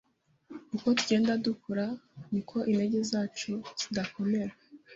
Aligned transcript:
Uko 0.75 0.87
tugenda 0.97 1.31
dukura, 1.45 1.85
niko 2.31 2.57
intege 2.71 2.99
zacu 3.11 3.53
zidakomera. 3.81 4.53